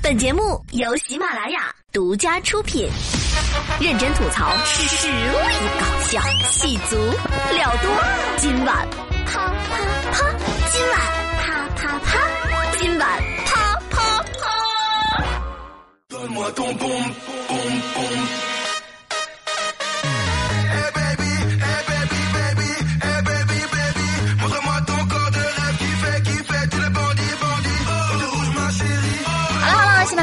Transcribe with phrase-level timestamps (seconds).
[0.00, 2.88] 本节目由喜马拉雅独家出品，
[3.80, 5.12] 认真吐槽，实力
[5.78, 7.90] 搞笑，气足了多。
[8.38, 8.88] 今晚
[9.26, 9.52] 啪啪
[10.12, 10.30] 啪，
[10.70, 10.98] 今晚
[11.38, 12.18] 啪啪啪，
[12.78, 14.42] 今晚啪啪啪。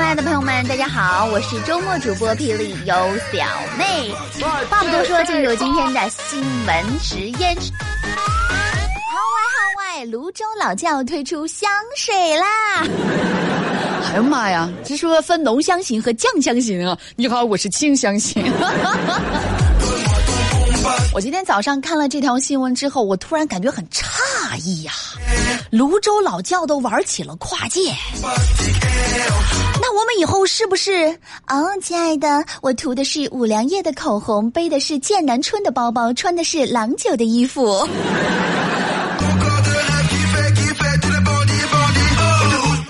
[0.10, 2.96] 拉雅的朋友们，大家好，我是周末主播霹雳有
[3.32, 3.46] 小
[3.78, 4.12] 妹。
[4.68, 7.72] 话不多说，进入今天的新闻实验室。
[7.72, 12.84] 号外号外，泸州老窖推出香水啦！
[14.10, 16.98] 哎呀妈呀，这说分浓香型和酱香型啊！
[17.16, 18.44] 你好，我是清香型。
[21.14, 24.92] 我今天早上看了这条新闻之后，我突然感觉很诧异呀、
[25.70, 28.28] 泸州老窖都玩起了跨界，那
[30.00, 31.08] 我们以后是不是？
[31.48, 37.86] 哦，亲爱的，我涂的是五粮液的口红，背的是剑南春的包包，穿的是郎酒的衣服。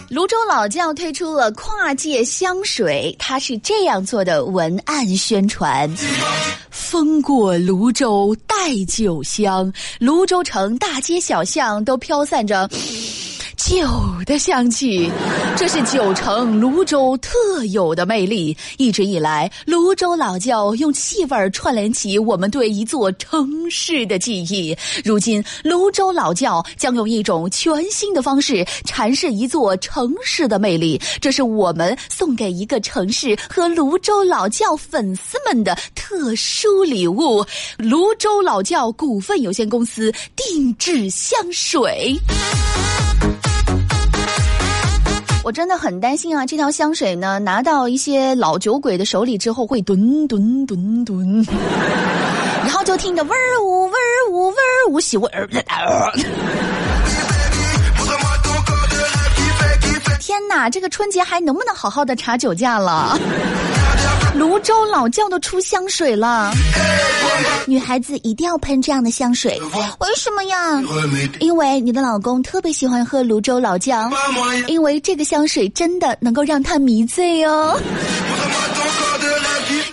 [0.09, 5.89] 泸州老窖推出了跨界香水，它是这样做的文案宣传：
[6.69, 8.55] 风过泸州带
[8.87, 12.69] 酒香，泸州城大街小巷都飘散着。
[13.59, 13.85] 酒
[14.25, 15.11] 的香气，
[15.57, 17.29] 这是酒城泸州特
[17.65, 18.55] 有的魅力。
[18.77, 24.75] 一直以来，泸州老窖用气味串联起我们对一座城市的记忆。
[25.03, 30.99] 如今，泸州老窖将用一种全新的方式阐释一座城市的魅力。
[31.19, 37.45] 这是我们送给一个城市和泸州老窖粉丝们的特殊礼物——
[37.77, 42.17] 泸州老窖股份有限公司定制香水。
[45.49, 46.45] 我真的很担心啊！
[46.45, 51.43] 这条香水呢，拿到一些老酒鬼的手里之后，会吨吨吨吨，
[52.61, 53.89] 然后就听着味儿呜呜
[54.31, 54.53] 呜
[54.91, 55.49] 呜，喜味儿。
[60.19, 63.17] 天哪，这个春节还能不能好好的查酒驾了？
[64.39, 66.49] 泸州老窖都出香水了，
[67.67, 69.59] 女孩子一定要喷这样的香水，
[69.99, 70.81] 为什么呀？
[71.41, 74.09] 因为你的老公特别喜欢喝泸州老窖，
[74.67, 77.77] 因为这个香水真的能够让他迷醉哦。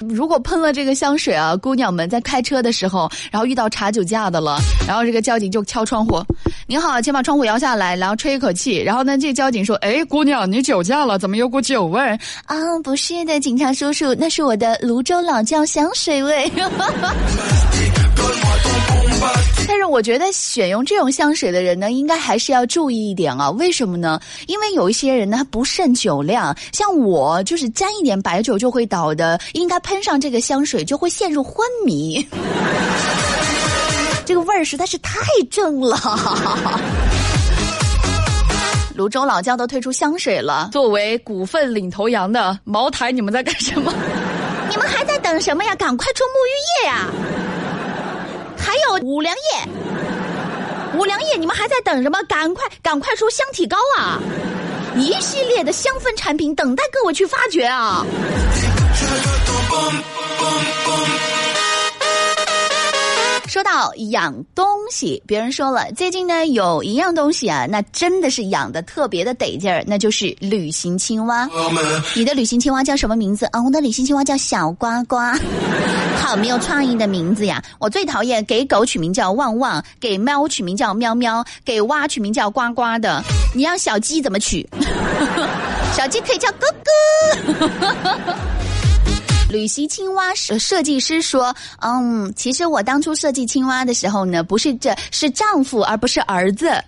[0.09, 6.23] 如果喷了这个香水啊，姑娘们在开车的时候，然后遇到查酒驾的了，然后这个交警就敲窗户，
[6.69, 12.19] 您好，请把窗户摇下来，然后吹一口气，然后呢，这交警说，哎，姑娘，你酒驾了，怎么有股酒味儿？
[12.47, 16.51] 啊，不是的，警察叔叔，那是我的泸州老窖香水味。
[19.69, 23.49] 但是我觉得选用这种香水的人呢，应该还是要注意一点啊。
[23.53, 24.21] 为什么呢？
[24.49, 32.27] 因为有一些人呢，他不慎酒量，像我就是沾一点白酒就会倒的，应该喷上这个香水就会陷入昏迷。
[34.27, 35.21] 这个味儿实在是太
[35.51, 35.97] 正了。
[38.97, 43.93] 泸州老窖都推出香水了，作为股份领头羊的茅台，你们在干什么？
[44.69, 45.77] 你们还在等什么呀？
[45.77, 46.51] 赶快出沐浴
[46.83, 47.07] 液呀！
[48.59, 49.69] 还有五粮液，
[50.99, 52.21] 五粮液，你们还在等什么？
[52.25, 54.19] 赶快赶快出香体膏啊！
[54.97, 58.05] 一系列的香氛产品等待各位去发掘啊！
[63.57, 71.49] 说到养东西，别人说了，最近呢有一样东西啊，那真的是养的特别的得劲儿，那就是旅行青蛙。
[72.15, 73.63] 你的旅行青蛙叫什么名字啊？
[73.63, 75.17] 我的旅行青蛙叫小呱呱，
[76.19, 77.65] 好没有创意的名字呀！
[77.79, 83.25] 我最讨厌给狗取名叫旺旺，给猫取名叫喵喵，给蛙取名叫呱呱的。
[83.55, 84.69] 你让小鸡怎么取？
[85.97, 88.37] 小鸡可以叫哥哥。
[89.49, 96.67] 旅行青蛙设设计师说：“嗯，其实我当初设计青蛙的时候呢，不是这是丈夫，而不是儿子。”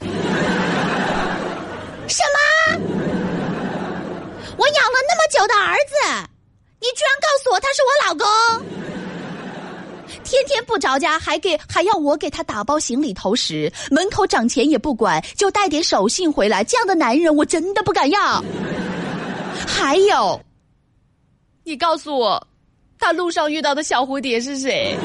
[2.08, 2.80] 什么？
[4.56, 5.94] 我养了那么久的儿子，
[6.80, 8.27] 你居然告诉我他是我老公？
[10.24, 16.65] 天天不着家，还给还要我给他打包行李投食，门口涨钱也不管，就带点手信回来。
[16.65, 18.42] 这样的男人我真的不敢要。
[19.66, 20.41] 还有，
[21.68, 22.42] 你告诉我，
[22.98, 24.97] 他路上遇到的小蝴蝶是谁？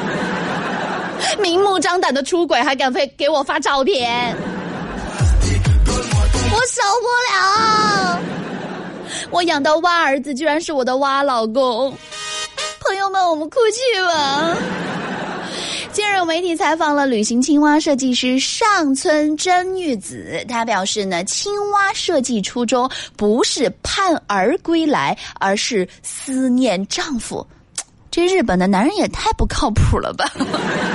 [1.38, 4.34] 明目张胆的出轨，还敢给给我发照片，
[6.54, 8.18] 我受不了！
[9.30, 11.94] 我养的蛙儿子居然是我的蛙老公，
[12.80, 14.56] 朋友们，我们哭泣吧。
[16.14, 27.46] 有，媒体采访了旅行青蛙设计师上村真玉子，她表示呢，青蛙设计初衷不是盼儿归来，而是思念丈夫。
[28.12, 30.32] 这日本的男人也太不靠谱了吧！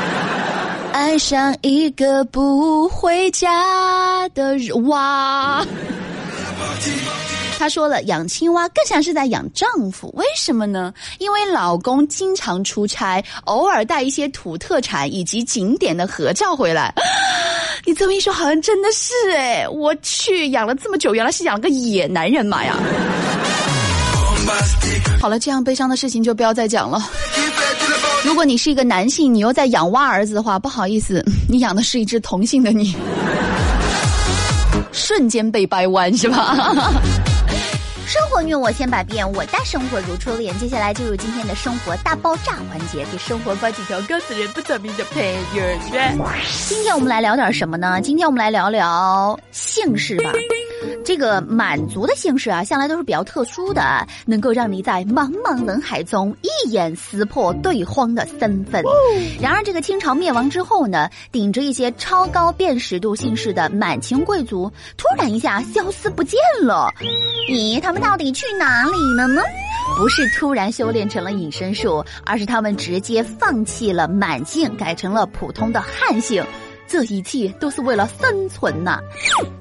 [0.93, 4.56] 爱上一个不回家的
[4.87, 5.64] 蛙。
[7.59, 10.95] 他说了，养青蛙更像是在养丈夫，为什么呢？
[11.19, 16.95] 因为老公经常出差，偶尔带一些土特产以及景点的合照回来。
[17.85, 19.67] 你这么一说，好像真的是哎！
[19.69, 22.77] 我去，养了这么久，原来是养个野男人嘛呀！
[25.21, 27.11] 好了，这样悲伤的事情就不要再讲了。
[28.23, 32.95] 如果你是一个男性，你又在养蛙儿子的话，不好意思，你养的是一只同性的你，
[34.93, 36.93] 瞬间被掰弯是吧？
[38.09, 40.59] 生活虐我千百遍，我待生活如初恋。
[40.59, 45.79] 接下来进入今天的生活大爆炸环节，给生活发几条歌词人不偿命的配乐。
[46.67, 48.01] 今天我们来聊点什么呢？
[48.01, 50.33] 今天我们来聊聊姓氏吧。
[51.05, 58.83] 这个满族的姓氏啊，向来都是比较特殊的，能够让你在茫茫人海中一眼识破对方的身份。
[59.41, 66.93] 然而，这个清朝灭亡之后呢，顶着一些超高辨识度姓氏的满清贵族，突然一下消失不见了。
[67.51, 69.43] 咦，他们到底去哪里了呢？
[69.97, 76.45] 不是突然修炼成了隐身术，而是他们直接放弃了满姓，改成了普通的汉姓。
[76.88, 78.99] 这一切都是为了生存呐。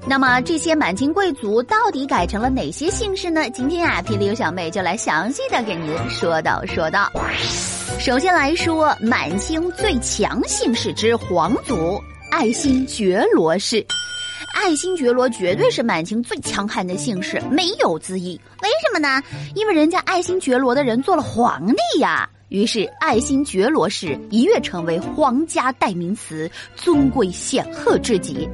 [0.06, 3.48] 那么这些满清贵族到底改成了哪些姓氏呢？
[3.50, 7.10] 今天啊，霹雳有小妹就来详细的给您说道说道。
[7.98, 13.84] 首先来说，满清最强姓氏之皇族爱新觉罗氏。
[14.54, 18.40] 爱新觉罗绝对是满清最强悍的姓氏，没有之一。
[18.62, 19.22] 为什么呢？
[19.54, 22.28] 因为人家爱新觉罗的人做了皇帝呀。
[22.48, 28.48] 于是，爱新觉罗氏一跃成为皇家代名词，尊贵显赫至极。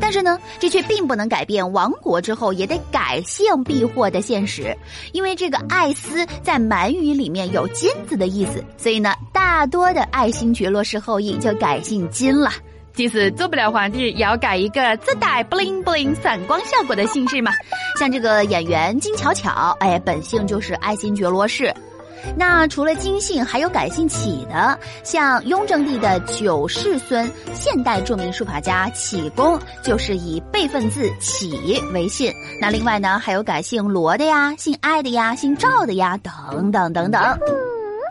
[0.00, 4.76] 但是呢，这却并不能改变亡国之后也得改姓避祸的现实。
[5.12, 12.52] 因为这个“爱斯”在满语里面有金子的意思，所以呢，大多的爱新觉罗氏后裔就改姓金了。
[12.92, 17.50] 即使做不了皇帝，也要改一个自带 bling bling 闪光效果的姓氏嘛。
[17.98, 21.74] 像这个演员金巧巧，哎，本姓就是爱新觉罗氏。
[22.36, 32.32] 那除了金姓，还有改姓启的，像雍正帝的九世孙，现代著名书法家启功，就是以辈分字启为姓。
[32.60, 37.38] 那另外呢，还有改姓罗的呀，姓艾的呀，姓赵的呀，等等等等。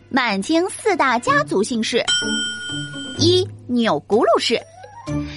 [0.10, 2.04] 满清四大家族姓氏，
[3.20, 4.60] 一钮钴禄氏。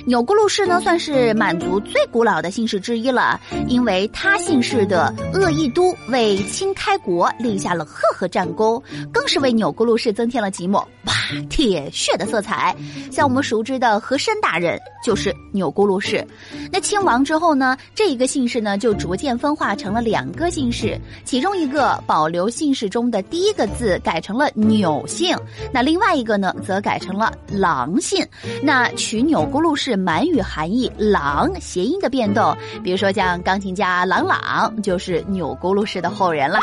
[0.04, 8.82] 钮钴禄氏呢，算是满族最古老的姓氏之一了，因为他姓氏的鄂义都为清开国立下了赫赫战功，
[9.12, 11.12] 更是为钮钴禄氏增添了几抹哇
[11.48, 12.74] 铁血的色彩。
[13.12, 16.26] 像我们熟知的和珅大人就是钮钴禄氏。
[16.72, 25.36] 那清亡之后呢，这一个姓氏呢就逐渐分化成了两个姓氏，其中一个保留姓氏中的第一个字改成了钮姓，
[25.72, 28.26] 那另外一个呢则改成了郎姓。
[28.62, 29.91] 那取钮钴禄氏。
[29.96, 36.58] 满语含义“郎”谐音的变动，比如说像钢琴家郎朗就是钮钴禄氏的后人了。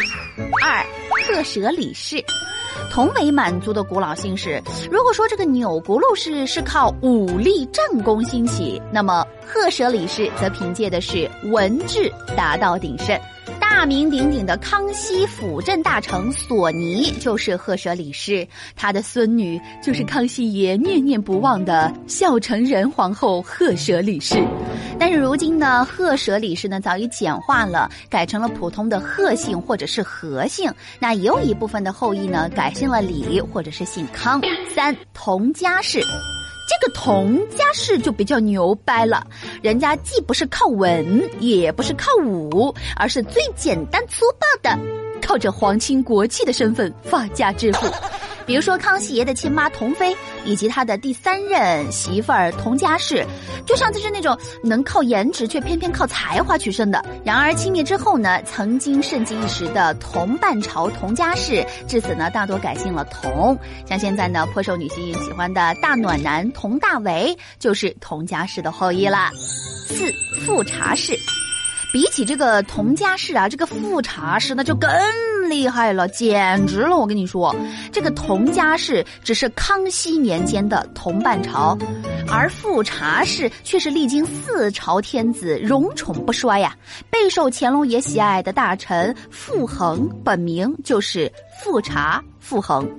[0.63, 0.85] 二，
[1.25, 2.23] 赫舍里氏，
[2.91, 4.61] 同为满族的古老姓氏。
[4.91, 13.19] 如果说这个钮钴禄氏是靠武力战功兴起，那么赫舍里氏则凭借的是文治达到鼎盛。
[13.71, 18.45] 大名鼎鼎的康熙辅政大臣索尼就是赫舍里氏，
[18.75, 24.35] 他的孙女就是康熙爷念念不忘的孝成仁皇后赫舍里氏。
[24.99, 30.69] 但是如今呢，赫舍里氏呢早已简化了，改成了普通的赫姓或者是和姓。
[30.99, 34.41] 那也有一部分的后裔呢改姓了李或者是姓康。
[34.75, 36.01] 三佟家氏。
[36.69, 39.25] 这个佟家世就比较牛掰了，
[39.63, 44.77] 人家既不是靠文，也不是靠武，而是最简单粗暴的，
[45.19, 47.87] 靠着皇亲国戚的身份发家致富。
[48.49, 53.23] 比如说康熙爷的亲妈佟妃，以及他的第三任媳妇儿佟佳氏，
[53.63, 56.99] 就像就是那种能靠颜值却偏偏靠才华取胜的。
[57.23, 63.55] 然而清灭之后呢，曾经盛极一时的佟半朝佟佳氏，至此呢大多改姓了佟。
[63.85, 69.29] 像现在呢颇受女性喜欢的大暖男佟大为，就是佟佳氏的后裔了。
[69.87, 70.11] 四
[70.43, 71.13] 富察氏。
[71.91, 74.89] 比起这个佟家氏啊，这个富察氏那就更
[75.49, 76.95] 厉害了，简直了！
[76.95, 77.55] 我跟你说，
[77.91, 81.75] 这个佟家氏只是康熙年间的同半朝，
[82.27, 86.75] 而富察氏却是历经四朝天子，荣宠不衰呀，
[87.09, 91.31] 备受乾隆爷喜爱的大臣傅恒，本名就是
[91.63, 92.23] 富察。
[92.39, 92.89] 傅恒，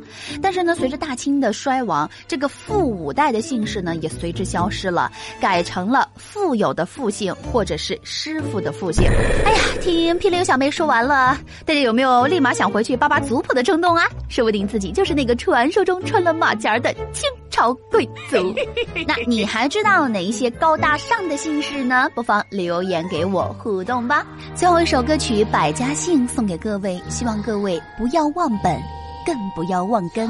[0.40, 9.04] 但是呢，随着大清的衰亡，这个傅五代的姓氏呢也随之消失了，改成了富有的傅姓或者是师傅的傅姓。
[9.44, 14.04] 哎呀，听霹雳小妹说完了，大家有没有立马想回去扒扒族谱的冲动啊？
[14.28, 18.54] 说不定自己就是那个传说中穿了马甲的清朝贵族。
[19.06, 22.09] 那你还知道哪一些高大上的姓氏呢？
[22.14, 24.25] 不妨留言给我互动吧。
[24.54, 29.00] 最后一首歌曲《百家姓》送给各位，希望各位不要忘本。
[29.24, 30.28] 更不要忘根。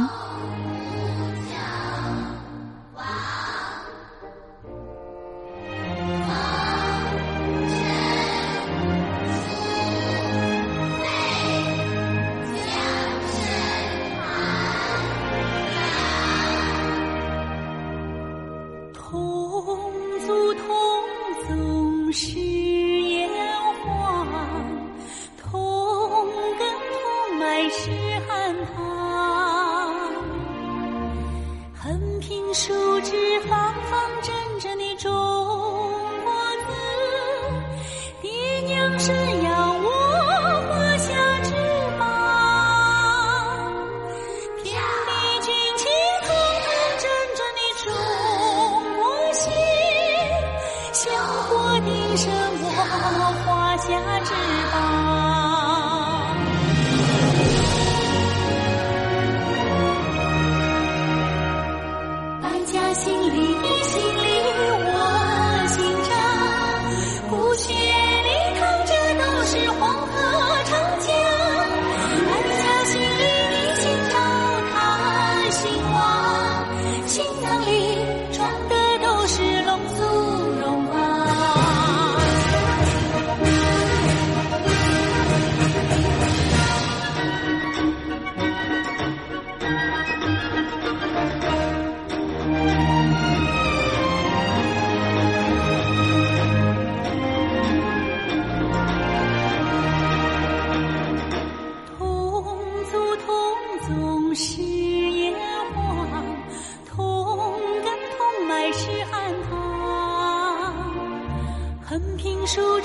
[52.16, 52.59] 生什么？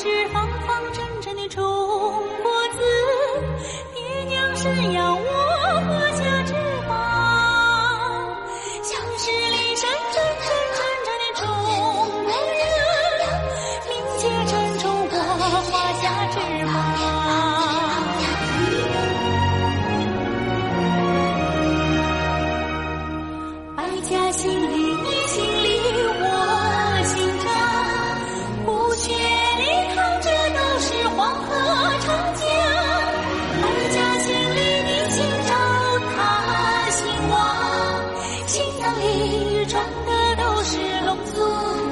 [0.05, 0.47] 是风
[39.75, 41.85] 装的都是龙族。